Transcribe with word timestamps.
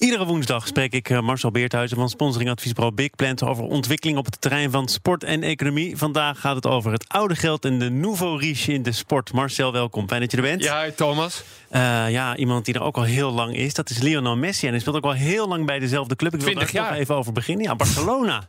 Iedere 0.00 0.24
woensdag 0.24 0.66
spreek 0.66 0.92
ik 0.92 1.10
eh, 1.10 1.20
Marcel 1.20 1.50
Beerthuizen 1.50 1.96
van 1.96 2.08
sponsoring 2.08 2.50
adviesbureau 2.50 2.94
Big 2.94 3.10
Plant 3.10 3.42
over 3.42 3.64
ontwikkeling 3.64 4.18
op 4.18 4.24
het 4.24 4.40
terrein 4.40 4.70
van 4.70 4.88
sport 4.88 5.24
en 5.24 5.42
economie. 5.42 5.96
Vandaag 5.96 6.40
gaat 6.40 6.54
het 6.54 6.66
over 6.66 6.92
het 6.92 7.04
oude 7.08 7.36
geld 7.36 7.64
en 7.64 7.78
de 7.78 7.90
nouveau 7.90 8.38
riche 8.38 8.72
in 8.72 8.82
de 8.82 8.92
sport. 8.92 9.32
Marcel, 9.32 9.72
welkom. 9.72 10.08
Fijn 10.08 10.20
dat 10.20 10.30
je 10.30 10.36
er 10.36 10.42
bent. 10.42 10.62
Ja, 10.62 10.90
Thomas. 10.96 11.42
Uh, 11.72 12.10
ja, 12.10 12.36
iemand 12.36 12.64
die 12.64 12.74
er 12.74 12.82
ook 12.82 12.96
al 12.96 13.02
heel 13.02 13.30
lang 13.30 13.56
is, 13.56 13.74
dat 13.74 13.90
is 13.90 13.98
Lionel 13.98 14.36
Messi. 14.36 14.66
En 14.66 14.72
hij 14.72 14.80
speelt 14.80 14.96
ook 14.96 15.04
al 15.04 15.12
heel 15.12 15.48
lang 15.48 15.66
bij 15.66 15.78
dezelfde 15.78 16.16
club. 16.16 16.34
Ik 16.34 16.40
wil 16.40 16.54
nog 16.54 16.90
even 16.92 17.14
over 17.14 17.32
beginnen. 17.32 17.64
Ja, 17.64 17.76
Barcelona. 17.76 18.48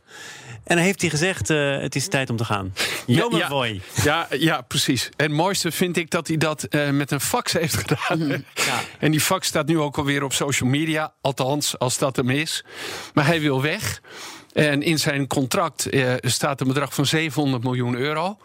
En 0.64 0.76
dan 0.76 0.84
heeft 0.84 1.00
hij 1.00 1.10
gezegd, 1.10 1.50
uh, 1.50 1.78
het 1.80 1.94
is 1.94 2.08
tijd 2.08 2.30
om 2.30 2.36
te 2.36 2.44
gaan. 2.44 2.74
Jonge 3.06 3.36
ja, 3.36 3.48
boy. 3.48 3.80
Ja, 4.02 4.26
ja, 4.30 4.60
precies. 4.60 5.10
En 5.16 5.26
het 5.26 5.34
mooiste 5.34 5.72
vind 5.72 5.96
ik 5.96 6.10
dat 6.10 6.28
hij 6.28 6.36
dat 6.36 6.66
uh, 6.70 6.90
met 6.90 7.10
een 7.10 7.20
fax 7.20 7.52
heeft 7.52 7.74
gedaan. 7.74 8.28
ja. 8.54 8.80
En 8.98 9.10
die 9.10 9.20
fax 9.20 9.46
staat 9.46 9.66
nu 9.66 9.78
ook 9.78 9.98
alweer 9.98 10.22
op 10.22 10.32
social 10.32 10.68
media. 10.68 11.12
Althans, 11.20 11.78
als 11.78 11.98
dat 11.98 12.16
hem 12.16 12.30
is. 12.30 12.64
Maar 13.14 13.26
hij 13.26 13.40
wil 13.40 13.62
weg. 13.62 14.00
En 14.52 14.82
in 14.82 14.98
zijn 14.98 15.26
contract 15.26 15.86
eh, 15.86 16.12
staat 16.20 16.60
een 16.60 16.66
bedrag 16.66 16.94
van 16.94 17.06
700 17.06 17.62
miljoen 17.62 17.96
euro. 17.96 18.36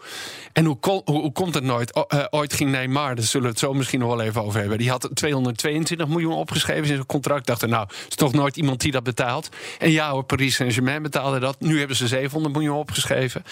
En 0.52 0.64
hoe, 0.64 1.02
hoe, 1.04 1.32
komt 1.32 1.54
het 1.54 1.64
nooit? 1.64 1.96
Uh, 1.96 2.24
ooit 2.30 2.52
ging 2.52 2.70
Neymar, 2.70 3.14
daar 3.14 3.24
zullen 3.24 3.46
we 3.46 3.52
het 3.52 3.58
zo 3.58 3.74
misschien 3.74 4.00
nog 4.00 4.16
wel 4.16 4.26
even 4.26 4.42
over 4.42 4.60
hebben. 4.60 4.78
Die 4.78 4.90
had 4.90 5.08
222 5.14 6.08
miljoen 6.08 6.34
opgeschreven 6.34 6.82
in 6.82 6.88
zijn 6.88 7.06
contract. 7.06 7.46
Dachten, 7.46 7.68
nou, 7.68 7.88
is 8.08 8.14
toch 8.14 8.32
nooit 8.32 8.56
iemand 8.56 8.80
die 8.80 8.92
dat 8.92 9.02
betaalt. 9.02 9.48
En 9.78 9.90
ja 9.90 10.10
hoor, 10.10 10.24
Paris 10.24 10.54
Saint-Germain 10.54 11.02
betaalde 11.02 11.38
dat. 11.38 11.60
Nu 11.60 11.78
hebben 11.78 11.96
ze 11.96 12.06
700 12.06 12.54
miljoen 12.54 12.76
opgeschreven. 12.76 13.44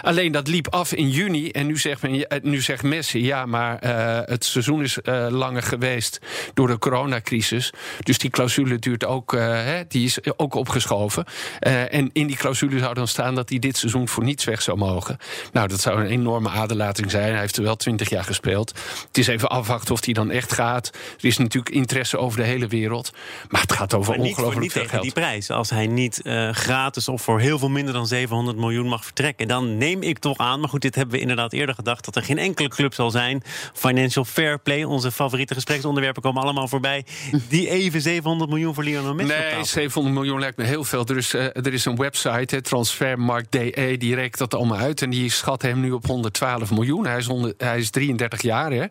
Alleen 0.00 0.32
dat 0.32 0.48
liep 0.48 0.68
af 0.68 0.92
in 0.92 1.10
juni. 1.10 1.50
En 1.50 1.66
nu 1.66 1.78
zegt, 1.78 2.02
men, 2.02 2.26
nu 2.42 2.60
zegt 2.60 2.82
Messi, 2.82 3.24
ja, 3.24 3.46
maar 3.46 3.78
het 4.26 4.44
seizoen 4.44 4.82
is 4.82 4.98
langer 5.28 5.62
geweest 5.62 6.18
door 6.54 6.66
de 6.66 6.78
coronacrisis. 6.78 7.72
Dus 8.00 8.18
die 8.18 8.30
clausule 8.30 8.78
duurt 8.78 9.04
ook, 9.04 9.32
hè, 9.32 9.86
die 9.88 10.04
is 10.04 10.18
ook 10.36 10.54
opgeschoven. 10.54 11.24
en 11.60 11.99
in 12.12 12.26
die 12.26 12.36
clausule 12.36 12.78
zou 12.78 12.94
dan 12.94 13.08
staan 13.08 13.34
dat 13.34 13.48
hij 13.48 13.58
dit 13.58 13.76
seizoen 13.76 14.08
voor 14.08 14.24
niets 14.24 14.44
weg 14.44 14.62
zou 14.62 14.78
mogen. 14.78 15.16
Nou, 15.52 15.68
dat 15.68 15.80
zou 15.80 16.00
een 16.00 16.06
enorme 16.06 16.48
aderlating 16.48 17.10
zijn. 17.10 17.30
Hij 17.30 17.40
heeft 17.40 17.56
er 17.56 17.62
wel 17.62 17.76
twintig 17.76 18.08
jaar 18.08 18.24
gespeeld. 18.24 18.72
Het 19.06 19.18
is 19.18 19.26
even 19.26 19.48
afwachten 19.48 19.94
of 19.94 20.04
hij 20.04 20.14
dan 20.14 20.30
echt 20.30 20.52
gaat. 20.52 20.90
Er 21.18 21.24
is 21.24 21.38
natuurlijk 21.38 21.74
interesse 21.74 22.18
over 22.18 22.38
de 22.38 22.46
hele 22.46 22.66
wereld. 22.66 23.12
Maar 23.48 23.60
het 23.60 23.72
gaat 23.72 23.94
over 23.94 24.14
ongelooflijk 24.14 24.72
veel 24.72 24.86
geld. 24.86 25.02
die 25.02 25.12
prijs. 25.12 25.50
Als 25.50 25.70
hij 25.70 25.86
niet 25.86 26.20
uh, 26.22 26.50
gratis 26.50 27.08
of 27.08 27.22
voor 27.22 27.40
heel 27.40 27.58
veel 27.58 27.68
minder 27.68 27.94
dan 27.94 28.06
700 28.06 28.56
miljoen 28.56 28.86
mag 28.86 29.04
vertrekken... 29.04 29.48
dan 29.48 29.76
neem 29.76 30.02
ik 30.02 30.18
toch 30.18 30.38
aan, 30.38 30.60
maar 30.60 30.68
goed, 30.68 30.82
dit 30.82 30.94
hebben 30.94 31.14
we 31.14 31.20
inderdaad 31.20 31.52
eerder 31.52 31.74
gedacht... 31.74 32.04
dat 32.04 32.16
er 32.16 32.22
geen 32.22 32.38
enkele 32.38 32.68
club 32.68 32.94
zal 32.94 33.10
zijn. 33.10 33.42
Financial 33.72 34.24
Fair 34.24 34.58
Play, 34.58 34.84
onze 34.84 35.12
favoriete 35.12 35.54
gespreksonderwerpen 35.54 36.22
komen 36.22 36.42
allemaal 36.42 36.68
voorbij... 36.68 37.04
die 37.48 37.68
even 37.68 38.00
700 38.00 38.50
miljoen 38.50 38.74
voor 38.74 38.84
Lionel 38.84 39.14
Messi 39.14 39.32
Nee, 39.32 39.64
700 39.64 40.14
miljoen 40.14 40.40
lijkt 40.40 40.56
me 40.56 40.64
heel 40.64 40.84
veel. 40.84 41.04
Er 41.06 41.16
is, 41.16 41.34
uh, 41.34 41.42
er 41.42 41.72
is 41.72 41.84
een 41.84 41.89
website, 41.96 42.60
Transfermarkt.de, 42.60 43.96
die 43.98 44.14
reikt 44.14 44.38
dat 44.38 44.54
allemaal 44.54 44.78
uit... 44.78 45.02
en 45.02 45.10
die 45.10 45.30
schat 45.30 45.62
hem 45.62 45.80
nu 45.80 45.90
op 45.90 46.06
112 46.06 46.70
miljoen. 46.70 47.06
Hij 47.06 47.16
is, 47.16 47.26
100, 47.26 47.60
hij 47.62 47.78
is 47.78 47.90
33 47.90 48.42
jaar. 48.42 48.72
Hè. 48.72 48.84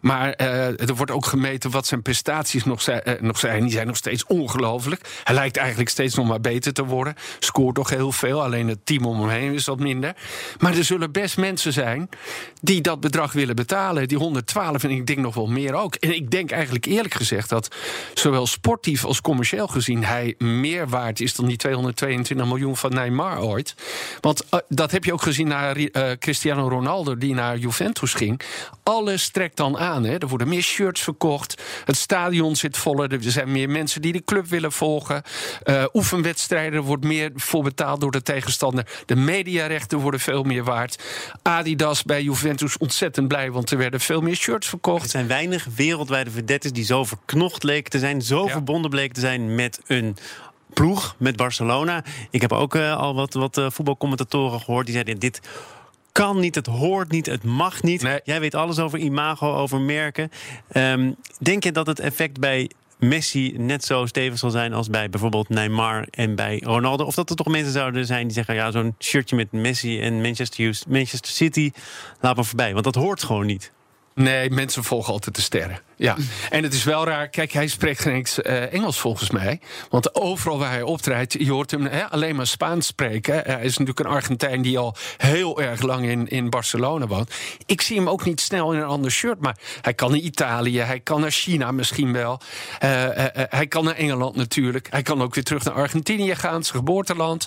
Maar 0.00 0.34
uh, 0.40 0.80
er 0.80 0.94
wordt 0.94 1.10
ook 1.10 1.26
gemeten 1.26 1.70
wat 1.70 1.86
zijn 1.86 2.02
prestaties 2.02 2.64
nog 2.64 2.82
zijn, 2.82 3.02
uh, 3.04 3.14
nog 3.20 3.38
zijn. 3.38 3.62
Die 3.62 3.72
zijn 3.72 3.86
nog 3.86 3.96
steeds 3.96 4.26
ongelooflijk. 4.26 5.20
Hij 5.24 5.34
lijkt 5.34 5.56
eigenlijk 5.56 5.88
steeds 5.88 6.14
nog 6.14 6.26
maar 6.26 6.40
beter 6.40 6.72
te 6.72 6.84
worden. 6.84 7.14
Scoort 7.38 7.74
toch 7.74 7.90
heel 7.90 8.12
veel. 8.12 8.42
Alleen 8.42 8.68
het 8.68 8.86
team 8.86 9.04
om 9.04 9.20
hem 9.20 9.28
heen 9.28 9.52
is 9.52 9.66
wat 9.66 9.78
minder. 9.78 10.16
Maar 10.58 10.76
er 10.76 10.84
zullen 10.84 11.12
best 11.12 11.36
mensen 11.36 11.72
zijn 11.72 12.08
die 12.60 12.80
dat 12.80 13.00
bedrag 13.00 13.32
willen 13.32 13.56
betalen. 13.56 14.08
Die 14.08 14.18
112 14.18 14.84
en 14.84 14.90
ik 14.90 15.06
denk 15.06 15.18
nog 15.18 15.34
wel 15.34 15.46
meer 15.46 15.74
ook. 15.74 15.94
En 15.94 16.14
ik 16.14 16.30
denk 16.30 16.50
eigenlijk 16.50 16.84
eerlijk 16.86 17.14
gezegd 17.14 17.48
dat 17.48 17.74
zowel 18.14 18.46
sportief 18.46 19.04
als 19.04 19.20
commercieel 19.20 19.66
gezien 19.66 20.04
hij 20.04 20.34
meer 20.38 20.88
waard 20.88 21.20
is 21.20 21.34
dan 21.34 21.46
die 21.46 21.56
222 21.56 22.31
miljoen 22.36 22.76
van 22.76 22.94
Neymar 22.94 23.40
ooit. 23.40 23.74
Want 24.20 24.44
uh, 24.44 24.60
dat 24.68 24.90
heb 24.90 25.04
je 25.04 25.12
ook 25.12 25.22
gezien 25.22 25.48
naar 25.48 25.76
Cristiano 26.18 26.68
Ronaldo 26.68 27.16
die 27.16 27.34
naar 27.34 27.58
Juventus 27.58 28.14
ging. 28.14 28.40
Alles 28.82 29.28
trekt 29.28 29.56
dan 29.56 29.78
aan. 29.78 30.04
Hè. 30.04 30.18
Er 30.18 30.28
worden 30.28 30.48
meer 30.48 30.62
shirts 30.62 31.00
verkocht. 31.00 31.62
Het 31.84 31.96
stadion 31.96 32.56
zit 32.56 32.76
voller. 32.76 33.12
Er 33.12 33.22
zijn 33.22 33.52
meer 33.52 33.70
mensen 33.70 34.02
die 34.02 34.12
de 34.12 34.24
club 34.24 34.46
willen 34.46 34.72
volgen. 34.72 35.22
Uh, 35.64 35.84
oefenwedstrijden 35.92 36.82
wordt 36.82 37.04
meer 37.04 37.30
voor 37.34 37.62
betaald 37.62 38.00
door 38.00 38.10
de 38.10 38.22
tegenstander. 38.22 38.86
De 39.06 39.16
mediarechten 39.16 39.98
worden 39.98 40.20
veel 40.20 40.42
meer 40.42 40.64
waard. 40.64 41.02
Adidas 41.42 42.02
bij 42.02 42.22
Juventus 42.22 42.78
ontzettend 42.78 43.28
blij, 43.28 43.50
want 43.50 43.70
er 43.70 43.78
werden 43.78 44.00
veel 44.00 44.20
meer 44.20 44.36
shirts 44.36 44.68
verkocht. 44.68 45.04
Er 45.04 45.10
zijn 45.10 45.26
weinig 45.26 45.66
wereldwijde 45.76 46.30
verdettes 46.30 46.72
die 46.72 46.84
zo 46.84 47.04
verknocht 47.04 47.62
leken 47.62 47.90
te 47.90 47.98
zijn, 47.98 48.22
zo 48.22 48.44
ja. 48.44 48.50
verbonden 48.50 48.90
bleken 48.90 49.14
te 49.14 49.20
zijn 49.20 49.54
met 49.54 49.80
een 49.86 50.16
ploeg, 50.74 51.14
met 51.18 51.36
Barcelona. 51.36 52.04
Ik 52.30 52.40
heb 52.40 52.52
ook 52.52 52.74
uh, 52.74 52.96
al 52.96 53.14
wat, 53.14 53.34
wat 53.34 53.58
uh, 53.58 53.66
voetbalcommentatoren 53.70 54.60
gehoord 54.60 54.84
die 54.84 54.94
zeiden: 54.94 55.18
dit 55.18 55.40
kan 56.12 56.40
niet, 56.40 56.54
het 56.54 56.66
hoort 56.66 57.10
niet, 57.10 57.26
het 57.26 57.44
mag 57.44 57.82
niet. 57.82 58.02
Nee. 58.02 58.20
Jij 58.24 58.40
weet 58.40 58.54
alles 58.54 58.78
over 58.78 58.98
imago, 58.98 59.54
over 59.54 59.80
merken. 59.80 60.30
Um, 60.72 61.16
denk 61.38 61.64
je 61.64 61.72
dat 61.72 61.86
het 61.86 62.00
effect 62.00 62.40
bij 62.40 62.70
Messi 62.98 63.54
net 63.56 63.84
zo 63.84 64.06
stevig 64.06 64.38
zal 64.38 64.50
zijn 64.50 64.72
als 64.72 64.90
bij 64.90 65.10
bijvoorbeeld 65.10 65.48
Neymar 65.48 66.06
en 66.10 66.34
bij 66.34 66.60
Ronaldo? 66.64 67.04
Of 67.04 67.14
dat 67.14 67.30
er 67.30 67.36
toch 67.36 67.46
mensen 67.46 67.72
zouden 67.72 68.06
zijn 68.06 68.22
die 68.22 68.32
zeggen: 68.32 68.54
ja, 68.54 68.70
zo'n 68.70 68.94
shirtje 68.98 69.36
met 69.36 69.52
Messi 69.52 70.00
en 70.00 70.20
Manchester, 70.20 70.82
Manchester 70.88 71.32
City, 71.32 71.70
laat 72.20 72.36
me 72.36 72.44
voorbij. 72.44 72.72
Want 72.72 72.84
dat 72.84 72.94
hoort 72.94 73.22
gewoon 73.22 73.46
niet. 73.46 73.72
Nee, 74.14 74.50
mensen 74.50 74.84
volgen 74.84 75.12
altijd 75.12 75.34
de 75.34 75.40
sterren. 75.40 75.80
Ja, 75.96 76.16
en 76.50 76.62
het 76.62 76.74
is 76.74 76.84
wel 76.84 77.04
raar. 77.04 77.28
Kijk, 77.28 77.52
hij 77.52 77.66
spreekt 77.66 78.00
geen 78.00 78.26
uh, 78.42 78.72
Engels 78.72 79.00
volgens 79.00 79.30
mij. 79.30 79.60
Want 79.90 80.14
overal 80.14 80.58
waar 80.58 80.70
hij 80.70 80.82
optreedt, 80.82 81.32
je 81.32 81.50
hoort 81.50 81.70
hem 81.70 81.86
hè, 81.86 82.10
alleen 82.10 82.36
maar 82.36 82.46
Spaans 82.46 82.86
spreken. 82.86 83.34
Hij 83.34 83.64
is 83.64 83.78
natuurlijk 83.78 83.98
een 83.98 84.14
Argentijn 84.14 84.62
die 84.62 84.78
al 84.78 84.96
heel 85.16 85.62
erg 85.62 85.82
lang 85.82 86.06
in, 86.06 86.28
in 86.28 86.50
Barcelona 86.50 87.06
woont. 87.06 87.34
Ik 87.66 87.80
zie 87.80 87.96
hem 87.96 88.08
ook 88.08 88.24
niet 88.24 88.40
snel 88.40 88.72
in 88.72 88.78
een 88.78 88.86
ander 88.86 89.10
shirt. 89.10 89.40
Maar 89.40 89.56
hij 89.80 89.94
kan 89.94 90.10
naar 90.10 90.20
Italië, 90.20 90.78
hij 90.78 91.00
kan 91.00 91.20
naar 91.20 91.30
China 91.30 91.72
misschien 91.72 92.12
wel. 92.12 92.40
Uh, 92.84 92.88
hij 93.34 93.66
kan 93.66 93.84
naar 93.84 93.96
Engeland 93.96 94.36
natuurlijk. 94.36 94.86
Hij 94.90 95.02
kan 95.02 95.22
ook 95.22 95.34
weer 95.34 95.44
terug 95.44 95.64
naar 95.64 95.74
Argentinië 95.74 96.34
gaan, 96.34 96.64
zijn 96.64 96.76
geboorteland. 96.76 97.46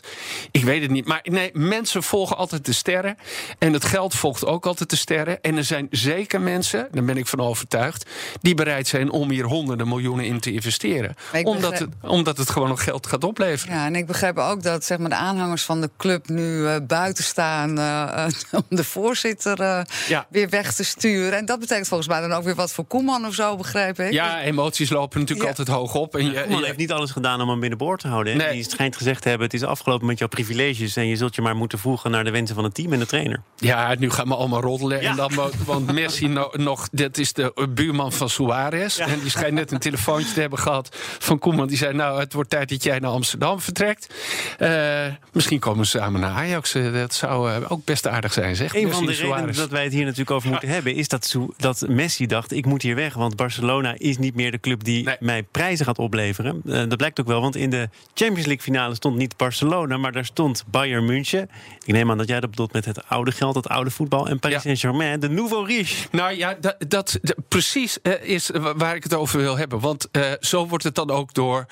Ik 0.52 0.64
weet 0.64 0.82
het 0.82 0.92
niet. 0.92 1.06
Maar 1.06 1.22
nee, 1.24 1.50
mensen 1.54 2.04
volgen 2.04 2.38
altijd 2.38 2.66
de 2.66 2.74
sterren. 2.74 3.18
En 3.60 3.74
het 3.74 3.86
geld 3.86 4.16
volgt 4.16 4.46
ook 4.46 4.66
altijd 4.66 4.90
de 4.90 4.96
sterren. 4.96 5.42
En 5.42 5.58
er 5.58 5.64
zijn 5.64 5.88
zeker 5.90 6.42
mensen, 6.42 6.88
daar 6.92 7.04
ben 7.04 7.18
ik 7.18 7.28
van 7.28 7.40
overtuigd 7.40 8.10
die 8.46 8.56
bereid 8.56 8.88
zijn 8.88 9.12
om 9.12 9.30
hier 9.30 9.46
honderden 9.46 9.88
miljoenen 9.88 10.26
in 10.26 10.40
te 10.40 10.52
investeren. 10.52 11.16
Omdat, 11.44 11.70
begrijp... 11.70 11.94
het, 12.02 12.12
omdat 12.12 12.38
het 12.38 12.50
gewoon 12.50 12.68
nog 12.68 12.84
geld 12.84 13.08
gaat 13.08 13.24
opleveren. 13.24 13.76
Ja, 13.76 13.86
en 13.86 13.96
ik 13.96 14.06
begrijp 14.06 14.38
ook 14.38 14.64
dat 14.64 14.84
zeg 14.84 14.98
maar, 14.98 15.10
de 15.10 15.16
aanhangers 15.16 15.64
van 15.64 15.82
de 15.82 15.90
club 15.98 16.30
nu 16.30 16.58
uh, 16.58 16.76
buiten 16.88 17.24
staan 17.24 17.80
uh, 17.80 18.26
om 18.70 18.78
de 18.78 18.84
voorzitter 18.84 19.62
uh, 19.62 19.82
ja. 20.08 20.28
weer 20.30 20.50
weg 20.50 20.74
te 20.74 20.84
sturen. 20.84 21.38
En 21.38 21.46
dat 21.46 21.60
betekent 21.60 21.88
volgens 21.88 22.10
mij 22.10 22.22
dan 22.22 22.32
ook 22.32 22.44
weer 22.44 22.56
wat 22.56 22.72
voor 22.72 22.86
Koeman 22.86 23.26
of 23.26 23.34
zo, 23.34 23.56
begrijp 23.56 24.00
ik. 24.00 24.12
Ja, 24.12 24.42
emoties 24.42 24.90
lopen 24.90 25.20
natuurlijk 25.20 25.50
ja. 25.50 25.56
altijd 25.58 25.78
hoog 25.78 25.96
op. 25.96 26.16
En 26.16 26.32
je, 26.32 26.42
Koeman 26.42 26.64
heeft 26.64 26.78
niet 26.78 26.92
alles 26.92 27.12
gedaan 27.12 27.42
om 27.42 27.50
hem 27.50 27.60
binnenboord 27.60 28.00
te 28.00 28.08
houden. 28.08 28.38
Nee. 28.38 28.52
Die 28.52 28.70
schijnt 28.70 28.96
gezegd 28.96 29.22
te 29.22 29.30
hebben: 29.30 29.48
het 29.48 29.56
is 29.56 29.64
afgelopen 29.64 30.08
met 30.08 30.20
jouw 30.20 30.28
privileges 30.28 30.96
en 30.96 31.08
je 31.08 31.16
zult 31.16 31.36
je 31.36 31.42
maar 31.42 31.56
moeten 31.56 31.80
voegen 31.80 32.12
naar 32.12 32.24
de 32.24 32.32
wensen 32.32 32.56
van 32.56 32.64
het 32.64 32.74
team 32.74 32.94
en 32.94 33.00
de 33.00 33.06
trainer. 33.06 33.42
Ja, 33.56 33.96
nu 34.00 34.10
gaan 34.10 34.28
we 34.28 34.36
allemaal 34.36 34.62
roddelen. 34.62 35.02
Ja. 35.02 35.10
En 35.10 35.16
dan, 35.16 35.32
want 35.66 35.92
Messi 35.92 36.28
no, 36.28 36.50
nog, 36.52 36.88
dit 36.92 37.18
is 37.18 37.34
de 37.34 37.68
buurman 37.70 38.12
van 38.12 38.25
Suarez. 38.30 38.98
Ja. 38.98 39.08
En 39.08 39.20
die 39.20 39.30
schijnt 39.30 39.54
net 39.54 39.72
een 39.72 39.80
telefoontje 39.80 40.34
te 40.34 40.40
hebben 40.40 40.60
gehad 40.60 40.96
van 41.20 41.40
Koeman. 41.40 41.68
Die 41.68 41.78
zei, 41.78 41.94
nou, 41.94 42.20
het 42.20 42.34
wordt 42.34 42.50
tijd 42.50 42.70
dat 42.70 42.84
jij 42.84 43.00
naar 43.00 43.12
Amsterdam 43.12 43.62
vertrekt. 43.62 44.14
Uh, 44.60 45.06
misschien 45.32 45.60
komen 45.60 45.86
ze 45.86 45.98
samen 45.98 46.22
naar 46.22 46.32
Ajax. 46.32 46.72
Dat 46.72 47.14
zou 47.14 47.50
uh, 47.50 47.72
ook 47.72 47.86
best 47.86 48.08
aardig 48.08 48.34
zijn, 48.34 48.56
zeg. 48.56 48.76
Een 48.76 48.92
van 48.92 49.06
de 49.06 49.14
redenen 49.14 49.56
dat 49.56 49.70
wij 49.70 49.84
het 49.84 49.94
hier 49.94 50.04
natuurlijk 50.04 50.32
over 50.32 50.50
moeten 50.50 50.68
ja. 50.68 50.74
hebben... 50.74 50.96
is 50.96 51.08
dat, 51.08 51.36
dat 51.58 51.86
Messi 51.88 52.26
dacht, 52.26 52.52
ik 52.52 52.66
moet 52.66 52.82
hier 52.82 52.96
weg. 52.96 53.14
Want 53.14 53.36
Barcelona 53.36 53.96
is 53.98 54.18
niet 54.18 54.36
meer 54.36 54.52
de 54.52 54.60
club 54.60 54.84
die 54.84 55.04
nee. 55.04 55.16
mij 55.20 55.44
prijzen 55.44 55.86
gaat 55.86 56.00
opleveren. 56.00 56.62
Uh, 56.66 56.74
dat 56.76 56.98
blijkt 56.98 57.20
ook 57.20 57.28
wel, 57.28 57.42
want 57.42 57.56
in 57.56 57.70
de 57.70 57.90
Champions 58.14 58.46
League 58.46 58.64
finale 58.64 58.96
stond 58.96 59.18
niet 59.18 59.38
Barcelona... 59.38 59.98
maar 59.98 60.12
daar 60.12 60.26
stond 60.26 60.64
Bayern 60.68 61.06
München. 61.06 61.50
Ik 61.86 61.94
neem 61.94 62.12
aan 62.12 62.18
dat 62.18 62.28
jij 62.28 62.40
dat 62.40 62.50
bedoelt 62.50 62.74
met 62.74 62.86
het 62.86 63.08
oude 63.08 63.32
geld, 63.32 63.56
het 63.56 63.68
oude 63.68 63.90
voetbal... 63.90 64.28
en 64.28 64.40
Paris 64.40 64.56
ja. 64.56 64.62
Saint-Germain, 64.62 65.20
de 65.20 65.30
nouveau 65.30 65.66
riche. 65.66 66.08
Nou 66.12 66.34
ja, 66.38 66.56
dat, 66.62 66.76
dat, 66.88 67.20
dat 67.22 67.36
precies 67.48 67.98
is 68.22 68.50
waar 68.76 68.96
ik 68.96 69.04
het 69.04 69.14
over 69.14 69.40
wil 69.40 69.58
hebben. 69.58 69.80
Want 69.80 70.08
uh, 70.12 70.32
zo 70.40 70.68
wordt 70.68 70.84
het 70.84 70.96
dan 70.96 71.12
ook 71.12 71.34
door, 71.34 71.66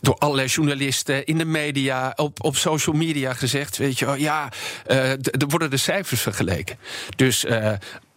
door 0.00 0.14
allerlei 0.18 0.48
journalisten 0.48 1.24
in 1.24 1.38
de 1.38 1.44
media, 1.44 2.12
op, 2.16 2.44
op 2.44 2.56
social 2.56 2.96
media 2.96 3.34
gezegd. 3.34 3.76
Weet 3.76 3.98
je, 3.98 4.14
ja, 4.18 4.52
er 4.86 5.46
worden 5.48 5.70
de 5.70 5.76
cijfers 5.76 6.20
vergeleken. 6.20 6.78
Dus 7.16 7.44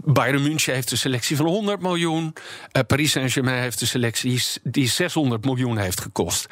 Bayern 0.09 0.42
München 0.42 0.74
heeft 0.74 0.92
een 0.92 0.98
selectie 0.98 1.36
van 1.36 1.45
100 1.45 1.81
miljoen. 1.81 2.24
Uh, 2.24 2.81
Paris 2.88 3.12
Saint-Germain 3.12 3.62
heeft 3.62 3.81
een 3.81 3.88
selectie 3.88 4.42
die 4.63 4.88
600 4.88 5.45
miljoen 5.45 5.77
heeft 5.77 6.01
gekost. 6.01 6.45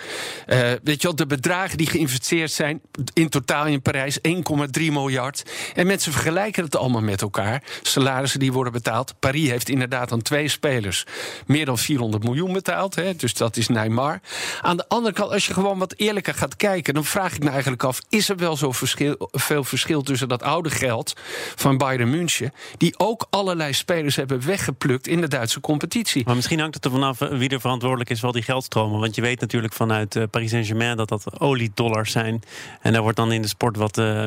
Uh, 0.47 0.57
weet 0.83 1.01
je 1.01 1.07
wel, 1.07 1.15
de 1.15 1.25
bedragen 1.25 1.77
die 1.77 1.87
geïnvesteerd 1.87 2.51
zijn 2.51 2.81
in 3.13 3.29
totaal 3.29 3.65
in 3.65 3.81
Parijs 3.81 4.17
1,3 4.17 4.31
miljard. 4.73 5.43
En 5.75 5.87
mensen 5.87 6.11
vergelijken 6.11 6.63
het 6.63 6.75
allemaal 6.75 7.01
met 7.01 7.21
elkaar. 7.21 7.63
Salarissen 7.81 8.39
die 8.39 8.51
worden 8.51 8.73
betaald. 8.73 9.13
Paris 9.19 9.49
heeft 9.49 9.69
inderdaad 9.69 10.11
aan 10.11 10.21
twee 10.21 10.47
spelers 10.47 11.05
meer 11.45 11.65
dan 11.65 11.77
400 11.77 12.23
miljoen 12.23 12.53
betaald. 12.53 12.95
Hè, 12.95 13.15
dus 13.15 13.33
dat 13.33 13.57
is 13.57 13.67
Neymar. 13.67 14.19
Aan 14.61 14.77
de 14.77 14.87
andere 14.87 15.13
kant, 15.13 15.31
als 15.31 15.47
je 15.47 15.53
gewoon 15.53 15.77
wat 15.77 15.93
eerlijker 15.97 16.33
gaat 16.33 16.55
kijken, 16.55 16.93
dan 16.93 17.05
vraag 17.05 17.35
ik 17.35 17.43
me 17.43 17.49
eigenlijk 17.49 17.83
af: 17.83 17.99
is 18.09 18.29
er 18.29 18.37
wel 18.37 18.57
zo 18.57 18.71
verschil, 18.71 19.29
veel 19.31 19.63
verschil 19.63 20.01
tussen 20.01 20.27
dat 20.27 20.43
oude 20.43 20.69
geld 20.69 21.13
van 21.55 21.77
Bayern 21.77 22.09
München, 22.09 22.53
die 22.77 22.99
ook 22.99 23.27
allerlei 23.45 23.73
spelers 23.73 24.15
hebben 24.15 24.45
weggeplukt 24.45 25.07
in 25.07 25.21
de 25.21 25.27
Duitse 25.27 25.59
competitie? 25.59 26.25
Maar 26.25 26.35
misschien 26.35 26.59
hangt 26.59 26.75
het 26.75 26.85
er 26.85 26.91
vanaf 26.91 27.21
eh, 27.21 27.37
wie 27.37 27.49
er 27.49 27.59
verantwoordelijk 27.59 28.09
is 28.09 28.19
voor 28.19 28.33
die 28.33 28.41
geldstromen. 28.41 28.99
Want 28.99 29.15
je 29.15 29.21
weet 29.21 29.39
natuurlijk 29.39 29.73
vanuit 29.73 30.15
eh, 30.15 30.23
Paris 30.31 30.49
Saint-Germain 30.49 30.97
dat 30.97 31.09
dat 31.09 31.39
oliedollars 31.39 32.11
zijn. 32.11 32.41
En 32.81 32.93
daar 32.93 33.01
wordt 33.01 33.17
dan 33.17 33.31
in 33.31 33.41
de 33.41 33.47
sport 33.47 33.77
wat 33.77 33.97
uh, 33.97 34.25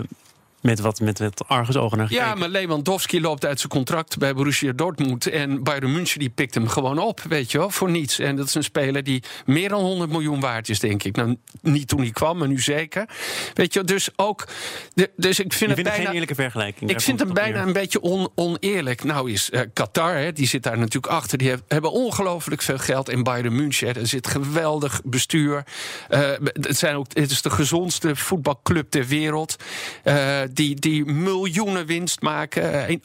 met 0.61 0.81
wat, 0.81 1.01
met 1.01 1.19
wat 1.19 1.45
argusogen 1.47 1.99
naar 1.99 2.13
Ja, 2.13 2.35
maar 2.35 2.49
Lewandowski 2.49 3.21
loopt 3.21 3.45
uit 3.45 3.59
zijn 3.59 3.73
contract 3.73 4.19
bij 4.19 4.35
Borussia 4.35 4.73
Dortmund. 4.73 5.27
En 5.27 5.63
Bayern 5.63 5.93
München 5.93 6.19
die 6.19 6.31
pikt 6.31 6.55
hem 6.55 6.69
gewoon 6.69 6.99
op, 6.99 7.21
weet 7.29 7.53
je 7.53 7.59
wel, 7.59 7.71
voor 7.71 7.91
niets. 7.91 8.19
En 8.19 8.37
dat 8.37 8.47
is 8.47 8.55
een 8.55 8.65
speler 8.65 9.03
die 9.03 9.23
meer 9.47 9.69
dan 9.69 9.81
100 9.81 10.11
miljoen 10.11 10.41
waard 10.41 10.69
is, 10.69 10.81
denk 10.81 11.03
ik. 11.03 11.17
Nou, 11.17 11.37
niet 11.63 11.89
toen 11.89 12.01
hij 12.01 12.11
kwam, 12.11 12.39
maar 12.39 12.49
nu 12.49 12.61
zeker. 12.61 13.09
Weet 13.55 13.75
je, 13.75 13.85
dus 13.85 14.09
ook... 14.17 14.47
De, 14.95 15.11
dus 15.17 15.41
ik 15.41 15.53
vind 15.53 15.71
het 15.71 15.83
bijna, 15.83 16.05
geen 16.05 16.13
eerlijke 16.13 16.35
vergelijking. 16.35 16.91
Ik 16.91 17.01
vind 17.01 17.21
het 17.21 17.33
bijna 17.33 17.63
een 17.63 17.73
beetje 17.73 18.01
on, 18.01 18.29
oneerlijk. 18.35 19.05
Nou 19.05 19.31
is 19.31 19.51
uh, 19.51 19.61
Qatar, 19.73 20.17
hè, 20.17 20.33
die 20.33 20.47
zit 20.47 20.63
daar 20.63 20.79
natuurlijk 20.79 21.13
achter. 21.13 21.39
Die 21.39 21.55
hebben 21.69 21.93
ongelooflijk 21.93 22.63
veel 22.63 22.79
geld. 22.79 23.09
in 23.09 23.23
Bayern 23.23 23.57
München, 23.57 23.95
er 23.95 24.07
zit 24.07 24.27
geweldig 24.27 25.01
bestuur. 25.05 25.65
Uh, 26.11 26.31
het, 26.53 26.79
zijn 26.79 26.95
ook, 26.95 27.07
het 27.13 27.31
is 27.31 27.43
de 27.43 27.51
gezondste 27.51 28.17
voetbalclub 28.17 28.91
ter 28.91 29.07
wereld. 29.07 29.57
Uh, 30.05 30.15
die, 30.53 30.75
die 30.75 31.05
miljoenen 31.05 31.87
winst 31.87 32.21
maken. 32.21 32.91
Een 32.91 33.03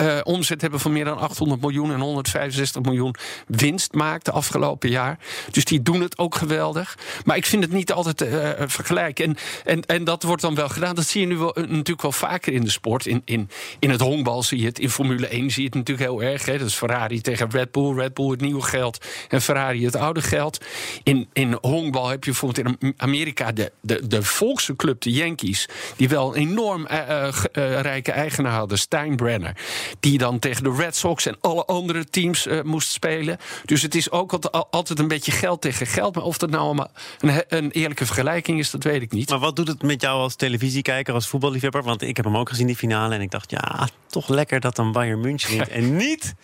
uh, 0.00 0.18
omzet 0.22 0.60
hebben 0.60 0.80
van 0.80 0.92
meer 0.92 1.04
dan 1.04 1.18
800 1.18 1.60
miljoen 1.60 1.92
en 1.92 2.00
165 2.00 2.82
miljoen 2.82 3.14
winst 3.46 3.92
maakt 3.92 4.24
de 4.24 4.30
afgelopen 4.30 4.90
jaar. 4.90 5.18
Dus 5.50 5.64
die 5.64 5.82
doen 5.82 6.00
het 6.00 6.18
ook 6.18 6.34
geweldig. 6.34 6.98
Maar 7.24 7.36
ik 7.36 7.46
vind 7.46 7.62
het 7.62 7.72
niet 7.72 7.92
altijd 7.92 8.22
uh, 8.22 8.50
vergelijken. 8.66 9.24
En, 9.24 9.36
en, 9.64 9.86
en 9.86 10.04
dat 10.04 10.22
wordt 10.22 10.42
dan 10.42 10.54
wel 10.54 10.68
gedaan. 10.68 10.94
Dat 10.94 11.06
zie 11.06 11.20
je 11.20 11.26
nu 11.26 11.36
wel, 11.36 11.54
natuurlijk 11.54 12.02
wel 12.02 12.12
vaker 12.12 12.52
in 12.52 12.64
de 12.64 12.70
sport. 12.70 13.06
In, 13.06 13.22
in, 13.24 13.50
in 13.78 13.90
het 13.90 14.00
honkbal 14.00 14.42
zie 14.42 14.60
je 14.60 14.66
het. 14.66 14.78
In 14.78 14.90
Formule 14.90 15.26
1 15.26 15.50
zie 15.50 15.62
je 15.62 15.68
het 15.68 15.74
natuurlijk 15.74 16.08
heel 16.08 16.22
erg. 16.22 16.44
Dat 16.44 16.60
is 16.60 16.74
Ferrari 16.74 17.20
tegen 17.20 17.50
Red 17.50 17.72
Bull. 17.72 17.94
Red 17.94 18.14
Bull 18.14 18.30
het 18.30 18.40
nieuwe 18.40 18.62
geld 18.62 19.04
en 19.28 19.42
Ferrari 19.42 19.84
het 19.84 19.96
oude 19.96 20.22
geld. 20.22 20.64
In, 21.02 21.28
in 21.32 21.58
honkbal 21.60 22.08
heb 22.08 22.24
je 22.24 22.30
bijvoorbeeld 22.30 22.76
in 22.80 22.94
Amerika 22.96 23.52
de, 23.52 23.72
de, 23.80 24.06
de 24.06 24.22
volkse 24.22 24.76
club, 24.76 25.00
de 25.00 25.10
Yankees. 25.10 25.68
Die 25.96 26.08
wel 26.08 26.36
een 26.36 26.48
enorm 26.48 26.86
rijke 27.52 28.12
eigenaar 28.12 28.52
hadden, 28.52 28.78
Steinbrenner. 28.78 29.56
Die 30.00 30.18
dan 30.18 30.38
tegen 30.38 30.64
de 30.64 30.74
Red 30.76 30.96
Sox 30.96 31.26
en 31.26 31.36
alle 31.40 31.64
andere 31.64 32.04
teams 32.04 32.46
uh, 32.46 32.62
moest 32.62 32.88
spelen. 32.88 33.38
Dus 33.64 33.82
het 33.82 33.94
is 33.94 34.10
ook 34.10 34.32
altijd 34.70 34.98
een 34.98 35.08
beetje 35.08 35.32
geld 35.32 35.60
tegen 35.60 35.86
geld. 35.86 36.14
Maar 36.14 36.24
of 36.24 36.38
dat 36.38 36.50
nou 36.50 36.86
een, 37.20 37.44
een, 37.48 37.70
eerlijke 37.70 38.06
vergelijking 38.06 38.58
is, 38.58 38.70
dat 38.70 38.84
weet 38.84 39.02
ik 39.02 39.12
niet. 39.12 39.30
Maar 39.30 39.38
wat 39.38 39.56
doet 39.56 39.68
het 39.68 39.82
met 39.82 40.00
jou 40.00 40.20
als 40.20 40.36
televisiekijker, 40.36 41.14
als 41.14 41.28
voetballiefhebber? 41.28 41.82
Want 41.82 42.02
ik 42.02 42.16
heb 42.16 42.24
hem 42.24 42.36
ook 42.36 42.48
gezien, 42.48 42.66
die 42.66 42.76
finale. 42.76 43.14
En 43.14 43.20
ik 43.20 43.30
dacht, 43.30 43.50
ja, 43.50 43.88
toch 44.06 44.28
lekker 44.28 44.60
dat 44.60 44.76
dan 44.76 44.92
Bayern 44.92 45.20
München 45.20 45.50
wint. 45.56 45.68
en 45.78 45.96
niet 45.96 46.34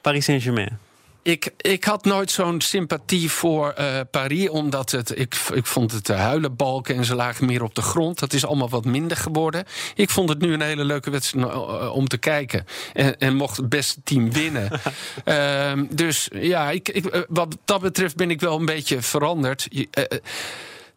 Paris 0.00 0.24
Saint-Germain. 0.24 0.78
Ik, 1.22 1.50
ik 1.56 1.84
had 1.84 2.04
nooit 2.04 2.30
zo'n 2.30 2.60
sympathie 2.60 3.30
voor 3.30 3.74
uh, 3.78 4.00
Paris, 4.10 4.48
omdat 4.48 4.90
het, 4.90 5.18
ik, 5.18 5.34
ik 5.54 5.66
vond 5.66 5.92
het 5.92 6.06
de 6.06 6.12
huilenbalken 6.12 6.96
en 6.96 7.04
ze 7.04 7.14
lagen 7.14 7.46
meer 7.46 7.62
op 7.62 7.74
de 7.74 7.82
grond. 7.82 8.18
Dat 8.18 8.32
is 8.32 8.46
allemaal 8.46 8.68
wat 8.68 8.84
minder 8.84 9.16
geworden. 9.16 9.64
Ik 9.94 10.10
vond 10.10 10.28
het 10.28 10.40
nu 10.40 10.52
een 10.52 10.60
hele 10.60 10.84
leuke 10.84 11.10
wedstrijd 11.10 11.46
uh, 11.46 11.94
om 11.94 12.08
te 12.08 12.18
kijken. 12.18 12.66
En, 12.92 13.18
en, 13.18 13.36
mocht 13.36 13.56
het 13.56 13.68
beste 13.68 14.00
team 14.04 14.32
winnen. 14.32 14.70
uh, 15.24 15.72
dus 15.90 16.28
ja, 16.32 16.70
ik, 16.70 16.88
ik, 16.88 17.26
wat 17.28 17.56
dat 17.64 17.80
betreft 17.80 18.16
ben 18.16 18.30
ik 18.30 18.40
wel 18.40 18.58
een 18.58 18.64
beetje 18.64 19.02
veranderd. 19.02 19.68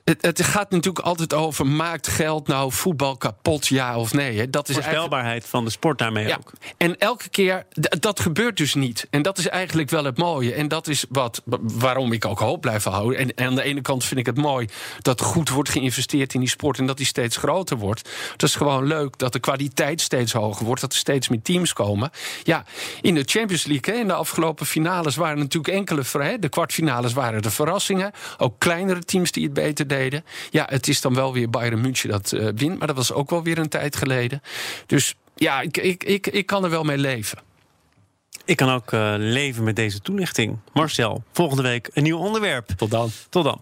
Het, 0.03 0.21
het, 0.21 0.43
gaat 0.43 0.69
natuurlijk 0.71 1.05
altijd 1.05 1.33
over: 1.33 1.67
maakt 1.67 2.07
geld 2.07 2.47
nou 2.47 2.71
voetbal 2.71 3.17
kapot, 3.17 3.67
ja 3.67 3.97
of 3.97 4.13
nee? 4.13 4.39
Hè? 4.39 4.49
Dat 4.49 4.69
is 4.69 4.75
Voorspelbaarheid 4.75 5.45
van 5.45 5.65
de 5.65 5.71
sport 5.71 5.97
daarmee 5.97 6.27
ja. 6.27 6.35
ook. 6.35 6.53
En 6.77 6.97
elke 6.97 7.29
keer, 7.29 7.65
dat 7.99 8.19
gebeurt 8.19 8.57
dus 8.57 8.73
niet. 8.73 9.07
En 9.09 9.21
dat 9.21 9.37
is 9.37 9.47
eigenlijk 9.47 9.89
wel 9.89 10.03
het 10.03 10.17
mooie. 10.17 10.53
En 10.53 10.67
dat 10.67 10.87
is 10.87 11.05
wat, 11.09 11.41
waarom 11.61 12.11
ik 12.13 12.25
ook 12.25 12.39
hoop 12.39 12.61
blijf 12.61 12.83
houden. 12.83 13.19
En, 13.19 13.33
en, 13.33 13.47
aan 13.47 13.55
de 13.55 13.63
ene 13.63 13.81
kant 13.81 14.03
vind 14.03 14.19
ik 14.19 14.25
het 14.25 14.37
mooi 14.37 14.67
dat 15.01 15.21
goed 15.21 15.49
wordt 15.49 15.69
geïnvesteerd 15.69 16.33
in 16.33 16.39
die 16.39 16.49
sport 16.49 16.77
en 16.77 16.85
dat 16.85 16.97
die 16.97 17.05
steeds 17.05 17.37
groter 17.37 17.77
wordt. 17.77 18.09
Het 18.31 18.43
is 18.43 18.55
gewoon 18.55 18.85
leuk 18.85 19.17
dat 19.17 19.33
de 19.33 19.39
kwaliteit 19.39 20.01
steeds 20.01 20.33
hoger 20.33 20.65
wordt, 20.65 20.81
dat 20.81 20.91
er 20.91 20.97
steeds 20.97 21.27
meer 21.27 21.41
teams 21.41 21.73
komen. 21.73 22.09
Ja, 22.43 22.65
in 23.01 23.15
de 23.15 23.23
Champions 23.25 23.65
League, 23.65 23.93
hè, 23.93 23.99
in 23.99 24.07
de 24.07 24.13
afgelopen 24.13 24.65
finales 24.65 25.15
waren 25.15 25.37
natuurlijk 25.37 25.73
enkele. 25.73 26.03
Hè, 26.11 26.39
de 26.39 26.49
kwartfinales 26.49 27.13
waren 27.13 27.41
de 27.41 27.51
verrassingen. 27.51 28.11
Ook 28.37 28.59
kleinere 28.59 29.03
teams 29.03 29.31
die 29.31 29.43
het 29.43 29.53
beter 29.53 29.87
ja, 30.49 30.65
het 30.69 30.87
is 30.87 31.01
dan 31.01 31.13
wel 31.13 31.33
weer 31.33 31.49
Bayern 31.49 31.81
München 31.81 32.09
dat 32.09 32.31
uh, 32.31 32.49
wint. 32.55 32.77
Maar 32.77 32.87
dat 32.87 32.95
was 32.95 33.11
ook 33.11 33.29
wel 33.29 33.43
weer 33.43 33.57
een 33.57 33.69
tijd 33.69 33.95
geleden. 33.95 34.41
Dus 34.85 35.15
ja, 35.35 35.61
ik, 35.61 35.77
ik, 35.77 36.03
ik, 36.03 36.27
ik 36.27 36.45
kan 36.45 36.63
er 36.63 36.69
wel 36.69 36.83
mee 36.83 36.97
leven. 36.97 37.37
Ik 38.45 38.55
kan 38.55 38.69
ook 38.69 38.91
uh, 38.91 39.13
leven 39.17 39.63
met 39.63 39.75
deze 39.75 39.99
toelichting. 39.99 40.59
Marcel, 40.73 41.23
volgende 41.31 41.63
week 41.63 41.89
een 41.93 42.03
nieuw 42.03 42.17
onderwerp. 42.17 42.67
Tot 42.67 42.91
dan. 42.91 43.11
Tot 43.29 43.43
dan. 43.43 43.61